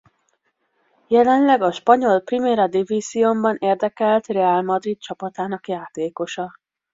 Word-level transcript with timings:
Jelenleg 1.07 1.61
a 1.61 1.71
spanyol 1.71 2.21
Primera 2.21 2.67
División-ban 2.67 3.55
érdekelt 3.59 4.27
Real 4.27 4.61
Madrid 4.61 4.97
csapatának 4.99 5.67
játékosa. 5.67 6.51